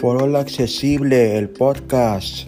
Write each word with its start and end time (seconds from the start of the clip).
Foro 0.00 0.38
Accesible, 0.38 1.36
el 1.36 1.48
podcast. 1.48 2.46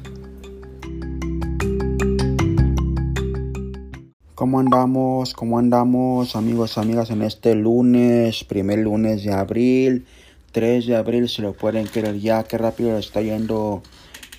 ¿Cómo 4.36 4.60
andamos? 4.60 5.34
¿Cómo 5.34 5.58
andamos, 5.58 6.36
amigos, 6.36 6.78
amigas, 6.78 7.10
en 7.10 7.22
este 7.22 7.56
lunes, 7.56 8.44
primer 8.44 8.78
lunes 8.78 9.24
de 9.24 9.32
abril, 9.32 10.06
3 10.52 10.86
de 10.86 10.94
abril, 10.94 11.28
si 11.28 11.42
lo 11.42 11.52
pueden 11.52 11.88
querer 11.88 12.20
ya, 12.20 12.44
qué 12.44 12.56
rápido 12.56 12.96
está 12.96 13.20
yendo, 13.20 13.82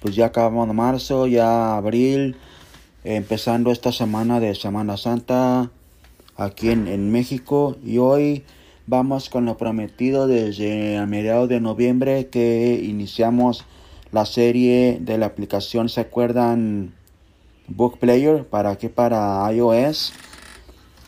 pues 0.02 0.16
ya 0.16 0.28
acabamos 0.28 0.70
de 0.70 0.74
marzo, 0.74 1.28
ya 1.28 1.76
abril, 1.76 2.38
empezando 3.04 3.74
esta 3.74 3.92
semana 3.92 4.40
de 4.40 4.56
Semana 4.56 4.96
Santa 4.96 5.70
aquí 6.38 6.70
en 6.70 7.12
México 7.12 7.76
y 7.84 7.98
hoy 7.98 8.46
Vamos 8.88 9.30
con 9.30 9.46
lo 9.46 9.58
prometido 9.58 10.26
desde 10.26 10.98
a 10.98 11.06
mediados 11.06 11.48
de 11.48 11.60
noviembre 11.60 12.28
que 12.30 12.82
iniciamos 12.84 13.64
la 14.12 14.26
serie 14.26 14.98
de 15.00 15.20
la 15.20 15.28
aplicación, 15.28 15.88
¿se 15.88 16.02
acuerdan? 16.02 16.96
Book 17.68 18.00
Player, 18.00 18.44
¿para 18.44 18.76
qué? 18.78 18.90
Para 18.90 19.48
iOS, 19.54 20.14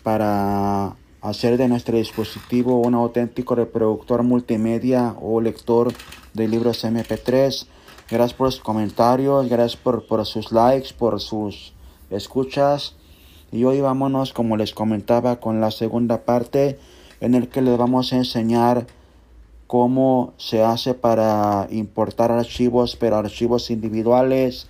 para 0.03 0.95
hacer 1.21 1.57
de 1.57 1.67
nuestro 1.67 1.97
dispositivo 1.97 2.79
un 2.79 2.93
auténtico 2.93 3.55
reproductor 3.55 4.21
multimedia 4.21 5.15
o 5.19 5.41
lector 5.41 5.91
de 6.33 6.47
libros 6.47 6.85
MP3. 6.85 7.65
Gracias 8.07 8.33
por 8.35 8.51
sus 8.51 8.61
comentarios, 8.61 9.49
gracias 9.49 9.81
por, 9.81 10.05
por 10.05 10.23
sus 10.27 10.51
likes, 10.51 10.93
por 10.93 11.19
sus 11.19 11.73
escuchas. 12.11 12.95
Y 13.51 13.63
hoy 13.63 13.81
vámonos, 13.81 14.31
como 14.31 14.57
les 14.57 14.73
comentaba, 14.73 15.39
con 15.39 15.59
la 15.59 15.71
segunda 15.71 16.23
parte 16.23 16.77
en 17.23 17.35
el 17.35 17.47
que 17.47 17.61
les 17.61 17.77
vamos 17.77 18.11
a 18.11 18.17
enseñar 18.17 18.85
cómo 19.65 20.33
se 20.35 20.61
hace 20.61 20.93
para 20.93 21.67
importar 21.71 22.33
archivos, 22.33 22.97
pero 22.97 23.15
archivos 23.15 23.71
individuales, 23.71 24.67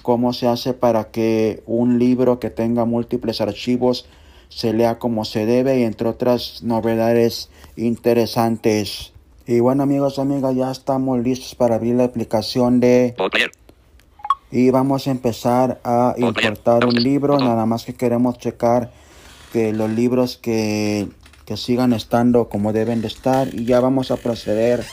cómo 0.00 0.32
se 0.32 0.48
hace 0.48 0.72
para 0.72 1.10
que 1.10 1.62
un 1.66 1.98
libro 1.98 2.40
que 2.40 2.48
tenga 2.48 2.86
múltiples 2.86 3.42
archivos 3.42 4.06
se 4.48 4.72
lea 4.72 4.98
como 4.98 5.26
se 5.26 5.44
debe 5.44 5.80
y 5.80 5.82
entre 5.82 6.08
otras 6.08 6.62
novedades 6.62 7.50
interesantes. 7.76 9.12
Y 9.46 9.60
bueno 9.60 9.82
amigos, 9.82 10.18
amigas, 10.18 10.56
ya 10.56 10.70
estamos 10.70 11.20
listos 11.20 11.54
para 11.54 11.74
abrir 11.74 11.96
la 11.96 12.04
aplicación 12.04 12.80
de... 12.80 13.14
Y 14.50 14.70
vamos 14.70 15.06
a 15.06 15.10
empezar 15.10 15.80
a 15.84 16.14
importar 16.16 16.86
un 16.86 16.94
libro, 16.94 17.38
nada 17.38 17.66
más 17.66 17.84
que 17.84 17.92
queremos 17.92 18.38
checar 18.38 18.90
que 19.52 19.72
los 19.74 19.90
libros 19.90 20.38
que 20.38 21.06
que 21.50 21.56
sigan 21.56 21.92
estando 21.92 22.48
como 22.48 22.72
deben 22.72 23.02
de 23.02 23.08
estar 23.08 23.52
y 23.52 23.64
ya 23.64 23.80
vamos 23.80 24.12
a 24.12 24.16
proceder 24.16 24.84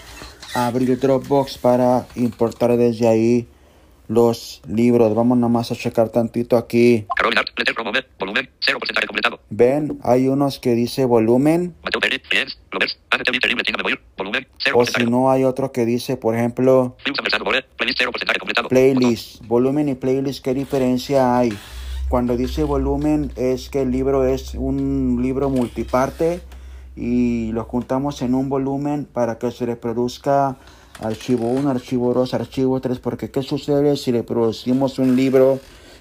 a 0.55 0.65
abrir 0.65 0.99
Dropbox 0.99 1.59
para 1.59 2.07
importar 2.15 2.75
desde 2.77 3.07
ahí 3.07 3.47
los 4.07 4.63
libros. 4.67 5.13
Vamos 5.13 5.37
nomás 5.37 5.71
a 5.71 5.75
checar 5.75 6.09
tantito 6.09 6.57
aquí. 6.57 7.05
Ven, 9.51 9.99
hay 10.01 10.27
unos 10.29 10.57
que 10.57 10.73
dice 10.73 11.05
volumen. 11.05 11.75
O 14.73 14.85
si 14.87 15.05
no, 15.05 15.29
hay 15.29 15.43
otro 15.43 15.71
que 15.71 15.85
dice, 15.85 16.17
por 16.17 16.35
ejemplo, 16.35 16.97
playlist. 18.67 19.45
Volumen 19.45 19.89
y 19.89 19.93
playlist, 19.93 20.43
¿qué 20.43 20.55
diferencia 20.55 21.37
hay? 21.37 21.55
Cuando 22.09 22.37
dice 22.37 22.63
volumen 22.63 23.33
es 23.35 23.69
que 23.69 23.81
el 23.81 23.91
libro 23.91 24.25
es 24.25 24.55
un 24.55 25.19
libro 25.21 25.49
multiparte 25.49 26.39
y 26.97 27.51
lo 27.53 27.63
juntamos 27.63 28.21
en 28.21 28.35
un 28.35 28.49
volumen 28.49 29.05
para 29.05 29.37
que 29.37 29.51
se 29.51 29.65
reproduzca 29.65 30.57
archivo 31.01 31.47
1, 31.47 31.69
archivo 31.69 32.13
2, 32.13 32.33
archivo 32.33 32.81
3, 32.81 32.99
porque 32.99 33.31
¿qué 33.31 33.43
sucede 33.43 33.95
si 33.95 34.11
le 34.11 34.23
producimos 34.23 34.99
un 34.99 35.15
libro 35.15 35.59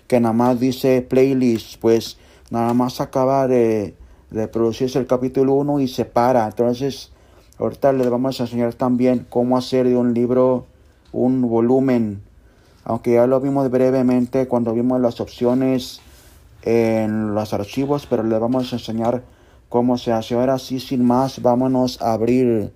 que 0.09 0.19
nada 0.19 0.33
más 0.33 0.59
dice 0.59 1.03
playlist? 1.03 1.79
Pues 1.79 2.17
nada 2.51 2.73
más 2.75 3.01
acaba 3.01 3.47
de, 3.47 3.95
de 4.31 4.49
producirse 4.49 4.99
el 4.99 5.07
capítulo 5.07 5.53
1 5.55 5.81
y 5.81 5.89
se 5.89 6.07
para. 6.07 6.47
Entonces, 6.47 7.13
ahorita 7.59 7.93
les 7.93 8.11
vamos 8.11 8.41
a 8.41 8.45
enseñar 8.45 8.75
también 8.75 9.27
cómo 9.29 9.57
hacer 9.59 9.87
de 9.87 9.97
un 9.97 10.15
libro 10.15 10.67
un 11.13 11.43
volumen 11.43 12.27
aunque 12.89 13.15
ya 13.15 13.27
lo 13.27 13.41
vimos 13.41 13.69
brevemente 13.69 14.47
cuando 14.47 14.73
vimos 14.73 15.01
las 15.01 15.21
opciones 15.21 16.01
en 16.63 17.35
los 17.35 17.53
archivos, 17.53 18.07
pero 18.07 18.23
le 18.23 18.39
vamos 18.39 18.73
a 18.73 18.77
enseñar 18.77 19.25
cómo 19.77 19.99
se 19.99 20.11
hace. 20.11 20.35
Ahora 20.35 20.59
sí, 20.59 20.81
sin 20.81 21.05
más, 21.05 21.43
vámonos 21.43 22.01
a 22.01 22.15
abrir 22.15 22.73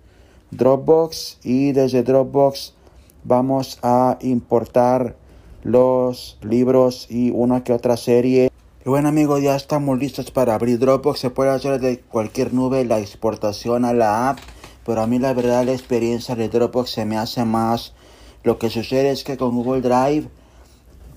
Dropbox 0.51 1.39
y 1.43 1.73
desde 1.73 2.03
Dropbox 2.03 2.75
vamos 3.25 3.79
a 3.83 4.19
importar 4.21 5.17
los 5.63 6.37
libros 6.43 7.07
y 7.09 7.31
una 7.31 7.65
que 7.65 7.73
otra 7.73 7.97
serie. 7.97 8.51
Y 8.85 8.89
bueno 8.91 9.09
amigos, 9.09 9.41
ya 9.41 9.57
estamos 9.57 9.99
listos 9.99 10.31
para 10.31 10.55
abrir 10.55 10.79
Dropbox. 10.79 11.21
Se 11.21 11.31
puede 11.31 11.49
hacer 11.49 11.81
de 11.81 12.01
cualquier 12.01 12.53
nube 12.53 12.85
la 12.85 12.99
exportación 12.99 13.87
a 13.87 13.95
la 13.95 14.29
app, 14.29 14.39
pero 14.85 15.01
a 15.01 15.07
mí 15.07 15.19
la 15.19 15.33
verdad 15.33 15.65
la 15.65 15.73
experiencia 15.73 16.37
de 16.37 16.51
Dropbox 16.51 16.91
se 16.91 17.07
me 17.07 17.17
hace 17.17 17.47
más 17.47 17.95
lo 18.43 18.59
que 18.59 18.69
sucede 18.69 19.11
es 19.11 19.25
que 19.25 19.39
con 19.39 19.55
Google 19.55 19.81
Drive, 19.81 20.29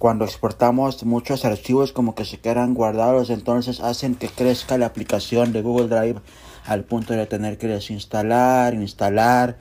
cuando 0.03 0.25
exportamos 0.25 1.01
muchos 1.05 1.45
archivos 1.45 1.93
como 1.93 2.13
que 2.13 2.25
se 2.25 2.37
quedan 2.37 2.73
guardados, 2.73 3.29
entonces 3.29 3.79
hacen 3.79 4.15
que 4.15 4.27
crezca 4.27 4.77
la 4.77 4.87
aplicación 4.87 5.53
de 5.53 5.61
Google 5.61 5.87
Drive 5.87 6.19
al 6.65 6.83
punto 6.83 7.13
de 7.13 7.25
tener 7.25 7.57
que 7.57 7.67
desinstalar, 7.67 8.73
instalar, 8.73 9.57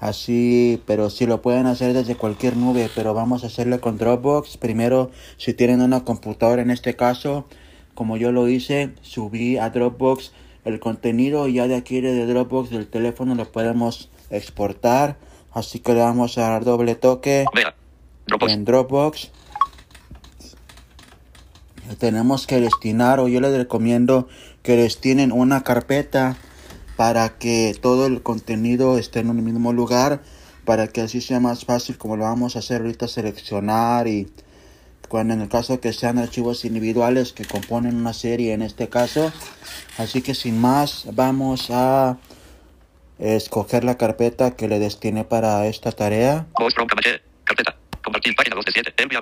así, 0.00 0.82
pero 0.84 1.10
si 1.10 1.26
lo 1.26 1.42
pueden 1.42 1.66
hacer 1.66 1.92
desde 1.92 2.16
cualquier 2.16 2.56
nube, 2.56 2.90
pero 2.92 3.14
vamos 3.14 3.44
a 3.44 3.46
hacerlo 3.46 3.80
con 3.80 3.98
Dropbox. 3.98 4.56
Primero, 4.56 5.12
si 5.36 5.54
tienen 5.54 5.80
una 5.80 6.02
computadora 6.02 6.60
en 6.60 6.72
este 6.72 6.96
caso, 6.96 7.46
como 7.94 8.16
yo 8.16 8.32
lo 8.32 8.48
hice, 8.48 8.94
subí 9.02 9.58
a 9.58 9.70
Dropbox 9.70 10.32
el 10.64 10.80
contenido 10.80 11.46
y 11.46 11.52
ya 11.52 11.68
de 11.68 11.76
aquí 11.76 12.00
de 12.00 12.26
Dropbox 12.26 12.70
del 12.70 12.88
teléfono 12.88 13.36
lo 13.36 13.44
podemos 13.52 14.10
exportar 14.30 15.18
Así 15.52 15.78
que 15.80 15.94
le 15.94 16.00
vamos 16.00 16.36
a 16.38 16.50
dar 16.50 16.64
doble 16.64 16.94
toque 16.94 17.44
en 18.40 18.64
Dropbox. 18.64 19.30
Tenemos 21.96 22.46
que 22.46 22.60
destinar, 22.60 23.20
o 23.20 23.28
yo 23.28 23.40
les 23.40 23.56
recomiendo 23.56 24.28
que 24.62 24.76
destinen 24.76 25.32
una 25.32 25.62
carpeta 25.62 26.36
para 26.96 27.38
que 27.38 27.76
todo 27.80 28.06
el 28.06 28.22
contenido 28.22 28.98
esté 28.98 29.20
en 29.20 29.30
un 29.30 29.44
mismo 29.44 29.72
lugar, 29.72 30.20
para 30.64 30.88
que 30.88 31.00
así 31.00 31.20
sea 31.20 31.40
más 31.40 31.64
fácil 31.64 31.96
como 31.96 32.16
lo 32.16 32.24
vamos 32.24 32.56
a 32.56 32.58
hacer 32.58 32.82
ahorita, 32.82 33.08
seleccionar 33.08 34.06
y 34.08 34.30
cuando 35.08 35.32
en 35.34 35.40
el 35.40 35.48
caso 35.48 35.80
que 35.80 35.92
sean 35.92 36.18
archivos 36.18 36.64
individuales 36.64 37.32
que 37.32 37.44
componen 37.44 37.96
una 37.96 38.12
serie 38.12 38.52
en 38.52 38.62
este 38.62 38.88
caso. 38.88 39.32
Así 39.96 40.22
que 40.22 40.34
sin 40.34 40.60
más, 40.60 41.06
vamos 41.12 41.70
a 41.70 42.18
escoger 43.18 43.84
la 43.84 43.96
carpeta 43.96 44.56
que 44.56 44.68
le 44.68 44.78
destine 44.78 45.24
para 45.24 45.66
esta 45.66 45.92
tarea. 45.92 46.46
Carpeta. 47.44 47.76
Compartir 48.04 48.36
página 48.36 48.56
2 48.56 48.64
de 48.66 48.72
7. 48.72 48.94
Envía 48.98 49.20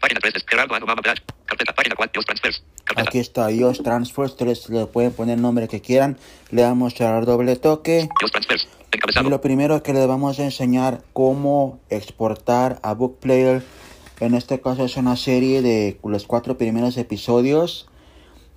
Página 0.00 0.20
3 0.20 0.44
Carpeta. 0.44 1.72
Página 1.72 1.94
4. 1.96 2.12
iOS 2.14 2.26
Transfers. 2.26 2.64
Carpeta. 2.84 3.08
Aquí 3.08 3.18
está 3.18 3.50
iOS 3.50 3.82
Transfers. 3.82 4.32
Ustedes 4.32 4.68
le 4.70 4.86
pueden 4.86 5.12
poner 5.12 5.36
el 5.36 5.42
nombre 5.42 5.68
que 5.68 5.80
quieran. 5.80 6.18
Le 6.50 6.62
damos 6.62 7.00
a 7.00 7.04
dar 7.04 7.26
doble 7.26 7.56
toque. 7.56 8.08
Transfers. 8.32 8.68
Y 8.92 9.28
lo 9.28 9.40
primero 9.40 9.82
que 9.82 9.92
le 9.92 10.06
vamos 10.06 10.38
a 10.38 10.44
enseñar 10.44 11.02
cómo 11.12 11.80
exportar 11.90 12.78
a 12.82 12.94
Book 12.94 13.18
Player. 13.20 13.62
En 14.20 14.34
este 14.34 14.60
caso 14.60 14.84
es 14.84 14.96
una 14.96 15.16
serie 15.16 15.62
de 15.62 15.98
los 16.04 16.26
cuatro 16.26 16.56
primeros 16.56 16.96
episodios 16.96 17.88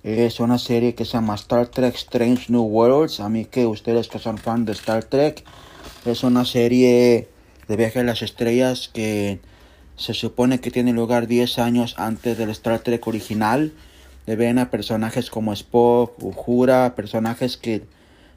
es 0.02 0.38
una 0.40 0.58
serie 0.58 0.94
que 0.94 1.04
se 1.04 1.12
llama 1.12 1.34
Star 1.34 1.68
Trek 1.68 1.94
Strange 1.94 2.46
New 2.48 2.62
Worlds. 2.62 3.20
A 3.20 3.28
mí 3.28 3.44
que 3.44 3.66
ustedes 3.66 4.08
que 4.08 4.18
son 4.18 4.38
fan 4.38 4.64
de 4.64 4.72
Star 4.72 5.04
Trek, 5.04 5.44
es 6.04 6.22
una 6.22 6.44
serie 6.44 7.28
de 7.66 7.76
viaje 7.76 8.00
a 8.00 8.04
las 8.04 8.22
estrellas 8.22 8.88
que 8.88 9.40
se 9.98 10.14
supone 10.14 10.60
que 10.60 10.70
tiene 10.70 10.92
lugar 10.92 11.26
10 11.26 11.58
años 11.58 11.94
antes 11.98 12.38
del 12.38 12.50
Star 12.50 12.78
Trek 12.78 13.06
original. 13.06 13.72
Le 14.26 14.36
ven 14.36 14.58
a 14.58 14.70
personajes 14.70 15.28
como 15.28 15.52
Spock, 15.52 16.22
Uhura, 16.22 16.94
personajes 16.94 17.56
que, 17.56 17.82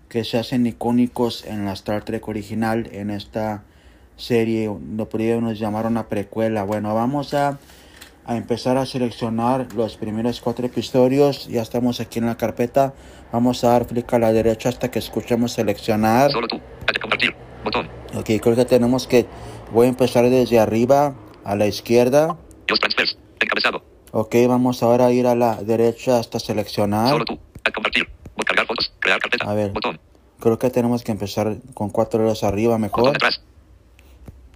que 0.09 0.23
se 0.23 0.39
hacen 0.39 0.65
icónicos 0.65 1.45
en 1.45 1.65
la 1.65 1.73
Star 1.73 2.03
Trek 2.03 2.27
original. 2.27 2.89
En 2.91 3.11
esta 3.11 3.63
serie 4.17 4.65
lo 4.65 5.07
nos 5.41 5.59
llamaron 5.59 5.93
una 5.93 6.07
precuela. 6.07 6.63
Bueno, 6.63 6.95
vamos 6.95 7.33
a 7.35 7.59
a 8.25 8.37
empezar 8.37 8.77
a 8.77 8.85
seleccionar 8.85 9.67
los 9.75 9.97
primeros 9.97 10.41
cuatro 10.41 10.65
episodios. 10.65 11.47
Ya 11.47 11.61
estamos 11.61 11.99
aquí 11.99 12.19
en 12.19 12.27
la 12.27 12.37
carpeta. 12.37 12.93
Vamos 13.31 13.63
a 13.63 13.69
dar 13.69 13.87
clic 13.87 14.11
a 14.13 14.19
la 14.19 14.31
derecha 14.31 14.69
hasta 14.69 14.91
que 14.91 14.99
escuchemos 14.99 15.53
seleccionar. 15.53 16.31
Solo 16.31 16.47
tú. 16.47 16.59
Compartir. 17.01 17.35
Botón. 17.63 17.87
Ok, 18.15 18.29
creo 18.41 18.55
que 18.55 18.65
tenemos 18.65 19.07
que... 19.07 19.25
Voy 19.71 19.87
a 19.87 19.89
empezar 19.89 20.29
desde 20.29 20.59
arriba 20.59 21.15
a 21.43 21.55
la 21.55 21.67
izquierda. 21.67 22.38
Encabezado. 23.39 23.83
Ok, 24.11 24.35
vamos 24.47 24.83
ahora 24.83 25.07
a 25.07 25.11
ir 25.11 25.25
a 25.27 25.35
la 25.35 25.55
derecha 25.55 26.19
hasta 26.19 26.39
seleccionar. 26.39 27.09
Solo 27.09 27.25
tú. 27.25 27.39
A 27.63 27.71
compartir. 27.71 28.07
Cargar 28.45 28.65
fotos. 28.67 28.91
Crear 28.99 29.19
carpeta. 29.19 29.49
A 29.49 29.53
ver. 29.53 29.71
Botón. 29.71 29.99
Creo 30.39 30.57
que 30.59 30.69
tenemos 30.69 31.03
que 31.03 31.11
empezar 31.11 31.57
con 31.73 31.89
cuatro 31.89 32.21
dedos 32.23 32.43
arriba 32.43 32.77
mejor. 32.77 33.17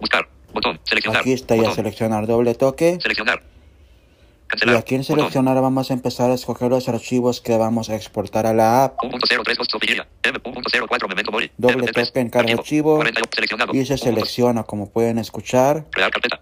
Buscar. 0.00 0.28
Botón. 0.52 0.80
Seleccionar. 0.84 1.20
Aquí 1.20 1.32
está 1.32 1.54
ya 1.54 1.62
Botón. 1.62 1.74
seleccionar 1.76 2.26
doble 2.26 2.54
toque. 2.54 2.98
Seleccionar. 3.00 3.42
Y 3.42 4.48
Cancelar. 4.48 4.76
aquí 4.76 4.94
en 4.94 5.00
Botón. 5.02 5.16
seleccionar 5.16 5.60
vamos 5.62 5.90
a 5.90 5.94
empezar 5.94 6.30
a 6.30 6.34
escoger 6.34 6.70
los 6.70 6.88
archivos 6.88 7.40
que 7.40 7.56
vamos 7.56 7.88
a 7.90 7.96
exportar 7.96 8.46
a 8.46 8.52
la 8.54 8.84
app. 8.84 8.98
1.03 9.02 9.56
Ghost 9.56 9.74
of 9.74 9.80
Virginia. 9.80 10.06
M.04 10.22 11.08
Memento 11.08 11.32
Mori. 11.32 11.50
Doble 11.56 11.86
MP3. 11.86 12.06
toque 12.06 12.20
en 12.20 12.30
cada 12.30 12.52
archivo 12.52 12.96
48. 12.96 13.30
Seleccionado. 13.34 13.72
y 13.74 13.86
se 13.86 13.94
1.0. 13.94 13.98
selecciona 13.98 14.62
como 14.64 14.90
pueden 14.90 15.18
escuchar. 15.18 15.86
Crear 15.90 16.10
carpeta. 16.10 16.40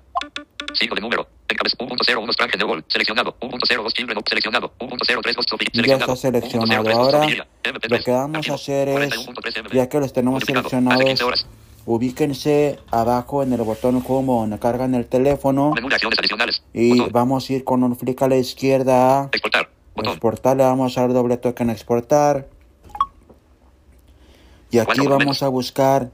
5 0.75 0.94
de 0.94 1.00
número. 1.00 1.26
Encabez 1.49 1.76
1.01 1.79 2.31
Strange 2.31 2.59
New 2.59 2.67
World. 2.69 2.85
Seleccionado. 2.88 3.37
1.02 3.41 3.93
Children 3.93 4.19
of 4.19 4.25
Seleccionado. 4.29 4.73
1.03 4.79 5.35
Ghost 5.35 5.53
of 5.53 5.61
Virginia. 5.61 5.87
Ya 5.87 5.97
está 5.97 6.17
seleccionado. 6.17 6.82
1.03 6.82 6.85
Ghost 6.85 6.97
of 6.97 7.15
Ahora 7.15 7.21
Virginia. 7.21 7.47
MP3. 7.62 7.91
lo 7.91 8.05
que 8.05 8.11
vamos 8.11 8.50
a 8.50 8.55
hacer 8.55 8.88
es, 8.88 9.15
41.3 9.26 9.62
MB. 9.65 9.73
ya 9.75 9.88
que 9.88 10.00
los 10.00 10.12
tenemos 10.12 10.35
Modificado. 10.35 10.67
Hace 10.67 10.76
15 10.76 11.17
seleccionados, 11.17 11.47
ubíquense 11.87 12.79
abajo 12.91 13.43
en 13.43 13.53
el 13.53 13.62
botón 13.62 14.03
Home 14.06 14.32
donde 14.32 14.59
cargan 14.59 14.94
el 14.94 15.06
teléfono 15.06 15.75
y 16.73 17.00
vamos 17.11 17.49
a 17.49 17.53
ir 17.53 17.65
con 17.65 17.82
un 17.85 17.97
flick 17.97 18.23
a 18.23 18.29
la 18.29 18.37
izquierda 18.37 19.21
a 19.21 19.25
Exportar. 19.26 19.69
Exportar, 19.97 20.56
le 20.56 20.65
vamos 20.65 20.97
a 20.99 21.03
dar 21.03 21.12
doble 21.12 21.37
toque 21.37 21.62
en 21.62 21.71
exportar. 21.71 22.49
Y 24.71 24.79
aquí 24.79 25.06
vamos 25.06 25.43
a 25.44 25.49
buscar 25.49 26.11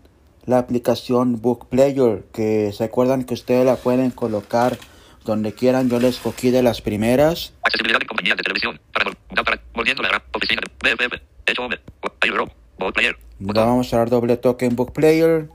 la 0.50 0.58
aplicación 0.58 1.41
Book 1.41 1.69
Player, 1.69 2.25
que 2.35 2.73
se 2.73 2.82
acuerdan 2.85 3.23
que 3.25 3.35
ustedes 3.35 3.64
la 3.64 3.76
pueden 3.76 4.11
colocar 4.11 4.76
donde 5.25 5.52
quieran. 5.55 5.88
Yo 5.88 6.00
la 6.00 6.08
escogí 6.08 6.50
de 6.50 6.62
las 6.62 6.81
primeras. 6.82 7.52
Accesibilidad 7.62 8.00
de 8.00 8.06
compañías 8.06 8.37
de 8.37 8.43
televisión. 8.43 8.81
Para, 8.93 9.11
vol- 9.11 9.44
para 9.44 9.62
volviendo 9.73 10.02
a 10.02 10.11
la 10.11 10.23
oficina 10.35 10.61
de 10.82 10.94
BFF. 10.94 11.14
Hecho 11.47 11.69
player. 12.93 13.17
Vamos 13.38 13.94
a 13.94 13.99
dar 13.99 14.11
doble 14.11 14.37
toque 14.37 14.67
en 14.67 14.75
Book 14.75 14.93
Player. 14.93 15.49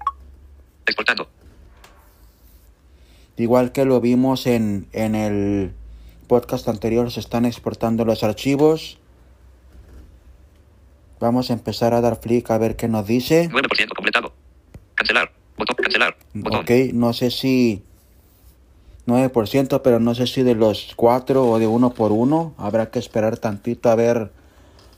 Exportando. 0.86 1.28
Igual 3.36 3.74
que 3.74 3.84
lo 3.84 4.00
vimos 4.00 4.48
en, 4.48 4.88
en 4.94 5.14
el 5.16 5.74
podcast 6.28 6.70
anterior, 6.70 7.12
se 7.12 7.20
están 7.20 7.44
exportando 7.46 8.06
los 8.06 8.24
archivos. 8.24 8.98
Vamos 11.20 11.50
a 11.50 11.54
empezar 11.54 11.94
a 11.94 12.00
dar 12.00 12.20
flick 12.22 12.50
a 12.50 12.58
ver 12.58 12.78
qué 12.78 12.88
nos 12.88 13.06
dice. 13.06 13.50
9% 13.50 13.90
completado. 13.94 14.34
Cancelar. 14.96 15.32
Botón. 15.58 15.76
Cancelar. 15.76 16.18
Botón. 16.34 16.62
Ok, 16.62 16.72
no 16.94 17.14
sé 17.14 17.32
si 17.32 17.84
9%, 19.08 19.82
pero 19.84 20.00
no 20.00 20.16
sé 20.16 20.28
si 20.28 20.44
de 20.44 20.56
los 20.56 20.94
4 20.96 21.48
o 21.48 21.60
de 21.60 21.68
uno 21.68 21.94
por 21.94 22.12
uno. 22.12 22.54
Habrá 22.58 22.90
que 22.90 23.00
esperar 23.00 23.38
tantito 23.38 23.90
a 23.90 23.96
ver 23.96 24.32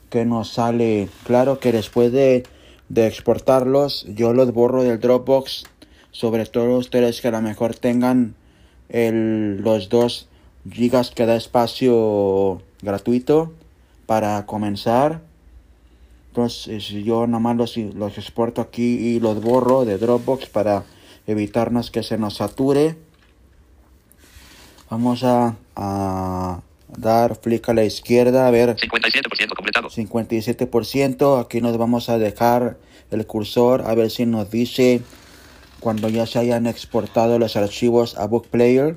qué 0.09 0.25
nos 0.25 0.53
sale. 0.53 1.09
Claro 1.25 1.59
que 1.59 1.71
después 1.71 2.11
de, 2.11 2.43
de 2.89 3.07
exportarlos, 3.07 4.05
yo 4.07 4.33
los 4.33 4.53
borro 4.53 4.83
del 4.83 4.99
Dropbox. 4.99 5.65
Sobre 6.11 6.45
todo 6.45 6.77
ustedes 6.77 7.21
que 7.21 7.27
a 7.27 7.31
lo 7.31 7.41
mejor 7.41 7.75
tengan 7.75 8.35
el, 8.89 9.61
los 9.61 9.89
2 9.89 10.29
gigas 10.71 11.11
que 11.11 11.25
da 11.25 11.35
espacio 11.35 12.61
gratuito 12.81 13.53
para 14.05 14.45
comenzar. 14.45 15.21
Entonces 16.37 16.89
yo 16.89 17.25
nomás 17.25 17.57
los, 17.57 17.77
los 17.77 18.15
exporto 18.19 18.61
aquí 18.61 18.83
y 18.83 19.19
los 19.19 19.41
borro 19.41 19.85
de 19.85 19.97
Dropbox 19.97 20.45
para 20.45 20.83
evitarnos 21.25 21.89
que 21.89 22.03
se 22.03 22.19
nos 22.19 22.35
sature. 22.35 22.95
Vamos 24.87 25.23
a, 25.23 25.55
a 25.75 26.61
dar 26.95 27.35
flick 27.37 27.67
a 27.69 27.73
la 27.73 27.85
izquierda, 27.85 28.47
a 28.47 28.51
ver 28.51 28.75
57% 28.75 29.55
completado. 29.55 29.89
57%. 29.89 31.41
Aquí 31.41 31.59
nos 31.59 31.75
vamos 31.75 32.07
a 32.07 32.19
dejar 32.19 32.77
el 33.09 33.25
cursor 33.25 33.81
a 33.87 33.95
ver 33.95 34.11
si 34.11 34.27
nos 34.27 34.51
dice 34.51 35.01
cuando 35.79 36.07
ya 36.07 36.27
se 36.27 36.37
hayan 36.37 36.67
exportado 36.67 37.39
los 37.39 37.55
archivos 37.55 38.15
a 38.15 38.27
Book 38.27 38.45
Player. 38.47 38.95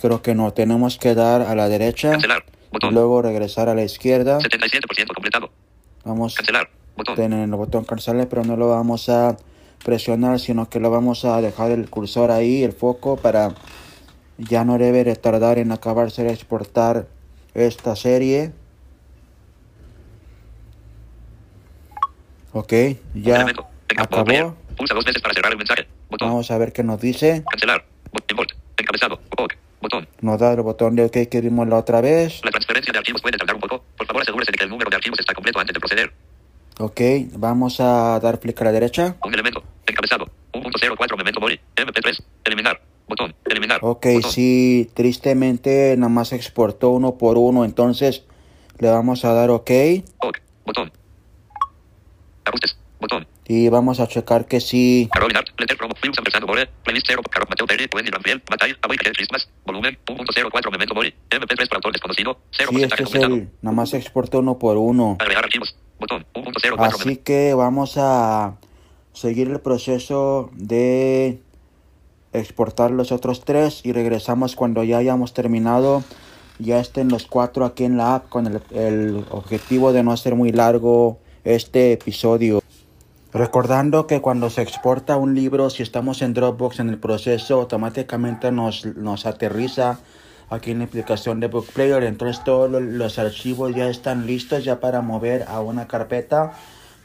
Creo 0.00 0.22
que 0.22 0.34
no, 0.34 0.52
tenemos 0.52 0.96
que 0.98 1.14
dar 1.14 1.42
a 1.42 1.54
la 1.54 1.68
derecha 1.68 2.10
Cancelar. 2.12 2.44
y 2.48 2.72
Botón. 2.72 2.94
luego 2.94 3.22
regresar 3.22 3.68
a 3.68 3.74
la 3.74 3.82
izquierda. 3.82 4.38
77% 4.38 5.14
completado. 5.14 5.50
Vamos 6.04 6.34
Cancelar. 6.34 6.70
Botón. 6.96 7.14
tener 7.16 7.40
el 7.44 7.50
botón 7.50 7.84
cancelar, 7.84 8.28
pero 8.28 8.42
no 8.44 8.56
lo 8.56 8.68
vamos 8.68 9.08
a 9.08 9.36
presionar, 9.84 10.40
sino 10.40 10.68
que 10.68 10.80
lo 10.80 10.90
vamos 10.90 11.24
a 11.24 11.40
dejar 11.40 11.70
el 11.70 11.88
cursor 11.88 12.30
ahí, 12.32 12.64
el 12.64 12.72
foco, 12.72 13.16
para 13.16 13.54
ya 14.36 14.64
no 14.64 14.78
debe 14.78 15.04
de 15.04 15.14
tardar 15.16 15.58
en 15.58 15.70
acabarse 15.70 16.24
de 16.24 16.32
exportar 16.32 17.06
esta 17.54 17.94
serie. 17.96 18.52
Ok, 22.52 22.72
ya 23.14 23.46
acabó. 23.96 24.56
Pulsa 24.76 24.94
dos 24.94 25.04
veces 25.04 25.20
para 25.22 25.34
cerrar 25.34 25.52
el 25.52 25.58
mensaje. 25.58 25.86
Botón. 26.10 26.28
Vamos 26.28 26.50
a 26.50 26.58
ver 26.58 26.72
qué 26.72 26.82
nos 26.82 27.00
dice. 27.00 27.44
Cancelar. 27.50 27.84
Bot-. 28.12 28.54
Encabezado. 28.76 29.20
OK. 29.36 29.54
Botón. 29.80 30.08
Nos 30.20 30.38
da 30.40 30.52
el 30.52 30.62
botón 30.62 30.96
de 30.96 31.04
OK 31.04 31.28
que 31.30 31.40
vimos 31.40 31.68
la 31.68 31.76
otra 31.76 32.00
vez. 32.00 32.40
La 32.44 32.50
transferencia 32.50 32.92
de 32.92 32.98
archivos 32.98 33.22
puede 33.22 33.38
tardar 33.38 33.54
un 33.54 33.60
poco. 33.60 33.84
Por 33.96 34.06
favor, 34.06 34.22
asegúrese 34.22 34.50
de 34.52 34.58
que 34.58 34.64
el 34.64 34.70
número 34.70 34.90
de 34.90 34.96
archivos 34.96 35.18
está 35.20 35.34
completo 35.34 35.60
antes 35.60 35.74
de 35.74 35.80
proceder. 35.80 36.12
Ok, 36.80 37.00
vamos 37.34 37.80
a 37.80 38.18
dar 38.20 38.38
clic 38.40 38.60
a 38.60 38.64
la 38.64 38.72
derecha. 38.72 39.16
Un 39.24 39.34
elemento. 39.34 39.62
Encabezado. 39.86 40.26
1.04 40.52 41.16
Memento 41.16 41.40
Mori. 41.40 41.60
MP3. 41.76 42.22
Eliminar. 42.44 42.80
Botón. 43.08 43.34
Eliminar. 43.44 43.78
Ok, 43.82 44.06
Botón. 44.14 44.30
si 44.32 44.90
tristemente 44.94 45.94
nada 45.96 46.08
más 46.08 46.32
exportó 46.32 46.90
uno 46.90 47.16
por 47.16 47.38
uno, 47.38 47.64
entonces 47.64 48.24
le 48.78 48.90
vamos 48.90 49.24
a 49.24 49.32
dar 49.32 49.50
OK 49.50 49.70
OK. 50.18 50.38
Botón. 50.66 50.92
Ajustes. 52.44 52.78
Botón. 53.00 53.26
Y 53.48 53.70
vamos 53.70 53.98
a 53.98 54.06
checar 54.06 54.46
que 54.46 54.60
sí. 54.60 55.08
Carol 55.10 55.34
Art, 55.34 55.48
Letter 55.58 55.76
from 55.78 55.90
Films 56.02 56.18
ampersand 56.18 56.46
More, 56.46 56.68
Playlist 56.84 57.06
0, 57.08 57.22
Carol 57.30 57.48
Mateo 57.48 57.66
Perry, 57.66 57.88
Wendy 57.94 58.10
Ramfiel, 58.10 58.42
Batalla, 58.48 58.76
Awake 58.82 59.00
Against 59.00 59.16
Christmas, 59.16 59.48
Volumen, 59.64 59.98
1.04 60.06 60.70
Memento 60.70 60.94
Mori, 60.94 61.14
MP3 61.30 61.68
por 61.68 61.76
autor 61.76 61.92
desconocido, 61.92 62.38
0% 62.52 62.68
Sí, 62.68 62.82
este 62.82 63.02
es 63.02 63.14
el, 63.14 63.48
nada 63.62 63.74
más 63.74 63.94
exportó 63.94 64.40
uno 64.40 64.58
por 64.58 64.76
uno. 64.76 65.16
Agregar 65.18 65.44
archivos, 65.44 65.74
botón, 65.98 66.26
1.04 66.34 66.74
Así 66.78 67.16
que 67.16 67.54
vamos 67.54 67.94
a 67.96 68.58
seguir 69.14 69.48
el 69.48 69.60
proceso 69.60 70.50
de 70.52 71.40
exportar 72.34 72.90
los 72.90 73.12
otros 73.12 73.46
tres 73.46 73.80
y 73.82 73.92
regresamos 73.92 74.56
cuando 74.56 74.84
ya 74.84 74.98
hayamos 74.98 75.32
terminado. 75.32 76.04
Ya 76.58 76.80
estén 76.80 77.08
los 77.08 77.26
cuatro 77.26 77.64
aquí 77.64 77.84
en 77.84 77.96
la 77.96 78.16
app 78.16 78.28
con 78.28 78.46
el, 78.46 78.60
el 78.72 79.24
objetivo 79.30 79.92
de 79.92 80.02
no 80.02 80.12
hacer 80.12 80.34
muy 80.34 80.52
largo 80.52 81.18
este 81.44 81.92
episodio. 81.92 82.60
Recordando 83.32 84.06
que 84.06 84.20
cuando 84.20 84.48
se 84.50 84.62
exporta 84.62 85.16
un 85.16 85.34
libro, 85.34 85.68
si 85.70 85.82
estamos 85.82 86.22
en 86.22 86.32
Dropbox 86.34 86.80
en 86.80 86.88
el 86.88 86.98
proceso, 86.98 87.54
automáticamente 87.60 88.50
nos, 88.50 88.86
nos 88.86 89.26
aterriza 89.26 89.98
aquí 90.50 90.70
en 90.70 90.78
la 90.78 90.84
aplicación 90.86 91.38
de 91.40 91.48
Book 91.48 91.66
Player. 91.74 92.02
Entonces 92.04 92.42
todos 92.42 92.70
lo- 92.70 92.80
los 92.80 93.18
archivos 93.18 93.74
ya 93.74 93.88
están 93.90 94.26
listos 94.26 94.64
ya 94.64 94.80
para 94.80 95.02
mover 95.02 95.44
a 95.46 95.60
una 95.60 95.86
carpeta 95.86 96.54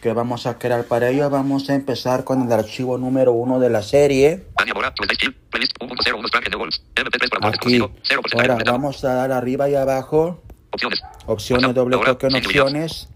que 0.01 0.13
vamos 0.13 0.47
a 0.47 0.57
crear 0.57 0.85
para 0.85 1.09
ello. 1.09 1.29
Vamos 1.29 1.69
a 1.69 1.75
empezar 1.75 2.23
con 2.23 2.41
el 2.41 2.51
archivo 2.53 2.97
número 2.97 3.33
uno 3.33 3.59
de 3.59 3.69
la 3.69 3.81
serie. 3.81 4.45
Anya 4.55 4.73
Bora, 4.73 4.93
Tuesday 4.93 5.15
Skill, 5.15 5.33
Playlist, 5.49 5.73
1.01 5.79 6.25
Strange 6.25 6.49
New 6.49 6.59
Worlds, 6.59 6.81
MP3 6.95 7.29
por 7.29 7.43
autor 7.45 7.47
Aquí. 7.55 7.77
desconocido, 7.79 7.91
0% 8.03 8.51
Ahora 8.51 8.57
vamos 8.71 9.03
a 9.03 9.13
dar 9.13 9.31
arriba 9.33 9.69
y 9.69 9.75
abajo. 9.75 10.41
Opciones. 10.71 11.01
Opciones, 11.25 11.73
doble 11.75 11.97
toque 11.97 12.27
en 12.27 12.35
opciones. 12.35 13.09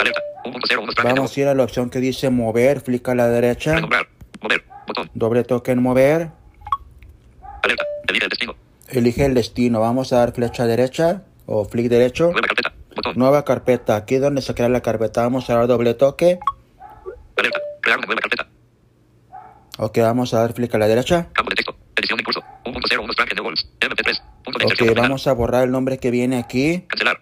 Strange 0.00 0.18
New 0.18 0.31
Vamos 1.04 1.36
a 1.36 1.40
ir 1.40 1.48
a 1.48 1.54
la 1.54 1.62
opción 1.64 1.90
que 1.90 2.00
dice 2.00 2.30
mover, 2.30 2.80
flick 2.80 3.08
a 3.08 3.14
la 3.14 3.28
derecha. 3.28 3.74
Renombrar, 3.76 4.08
mover, 4.40 4.64
botón, 4.86 5.10
Doble 5.14 5.44
toque 5.44 5.72
en 5.72 5.82
mover. 5.82 6.30
alerta, 7.62 7.84
elige 8.08 8.24
el 8.24 8.30
destino, 8.30 8.54
Elige 8.88 9.24
el 9.24 9.34
destino. 9.34 9.80
Vamos 9.80 10.12
a 10.12 10.16
dar 10.18 10.32
flecha 10.32 10.66
derecha 10.66 11.22
o 11.46 11.64
flick 11.64 11.88
derecho. 11.88 12.30
nueva 12.32 12.42
carpeta, 12.46 12.72
botón, 12.96 13.12
Nueva 13.16 13.44
carpeta. 13.44 13.96
Aquí 13.96 14.16
donde 14.16 14.42
se 14.42 14.54
crea 14.54 14.68
la 14.68 14.80
carpeta 14.80 15.22
vamos 15.22 15.48
a 15.50 15.54
dar 15.54 15.66
doble 15.66 15.94
toque. 15.94 16.38
alerta, 17.36 17.60
crear 17.80 17.98
una 17.98 18.06
nueva 18.06 18.20
carpeta, 18.20 18.48
Ok, 19.78 19.98
vamos 19.98 20.34
a 20.34 20.40
dar 20.40 20.52
flick 20.52 20.74
a 20.74 20.78
la 20.78 20.86
derecha. 20.88 21.28
campo 21.32 21.50
de 21.50 21.56
texto, 21.56 21.74
edición 21.96 22.18
de 22.18 22.24
curso, 22.24 22.42
1.01 22.64 23.10
Strange 23.10 23.34
New 23.34 23.44
Worlds, 23.44 23.68
MP3, 23.80 24.22
punto 24.44 24.58
de 24.58 24.64
Ok, 24.66 24.96
vamos 24.98 25.26
a 25.26 25.32
borrar 25.32 25.64
el 25.64 25.70
nombre 25.70 25.98
que 25.98 26.10
viene 26.10 26.36
aquí. 26.38 26.84
Cancelar. 26.88 27.20